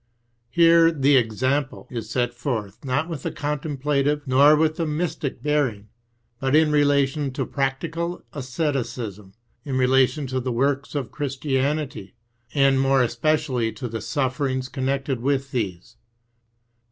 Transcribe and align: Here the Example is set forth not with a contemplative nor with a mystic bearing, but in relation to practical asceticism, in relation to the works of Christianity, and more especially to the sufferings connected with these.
Here 0.49 0.91
the 0.91 1.15
Example 1.15 1.87
is 1.91 2.09
set 2.09 2.33
forth 2.33 2.83
not 2.83 3.07
with 3.07 3.23
a 3.23 3.29
contemplative 3.29 4.23
nor 4.25 4.55
with 4.55 4.79
a 4.79 4.87
mystic 4.87 5.43
bearing, 5.43 5.89
but 6.39 6.55
in 6.55 6.71
relation 6.71 7.31
to 7.33 7.45
practical 7.45 8.23
asceticism, 8.33 9.33
in 9.63 9.77
relation 9.77 10.25
to 10.25 10.39
the 10.39 10.51
works 10.51 10.95
of 10.95 11.11
Christianity, 11.11 12.15
and 12.55 12.81
more 12.81 13.03
especially 13.03 13.71
to 13.73 13.87
the 13.87 14.01
sufferings 14.01 14.69
connected 14.69 15.19
with 15.21 15.51
these. 15.51 15.97